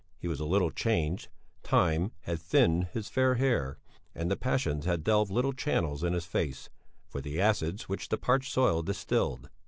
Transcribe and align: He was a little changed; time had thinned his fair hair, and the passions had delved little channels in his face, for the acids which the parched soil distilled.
He 0.17 0.27
was 0.27 0.39
a 0.39 0.45
little 0.45 0.71
changed; 0.71 1.27
time 1.61 2.11
had 2.21 2.39
thinned 2.41 2.85
his 2.91 3.07
fair 3.07 3.35
hair, 3.35 3.77
and 4.15 4.31
the 4.31 4.35
passions 4.35 4.85
had 4.85 5.03
delved 5.03 5.29
little 5.29 5.53
channels 5.53 6.03
in 6.03 6.13
his 6.13 6.25
face, 6.25 6.69
for 7.07 7.21
the 7.21 7.39
acids 7.39 7.87
which 7.87 8.09
the 8.09 8.17
parched 8.17 8.51
soil 8.51 8.81
distilled. 8.81 9.51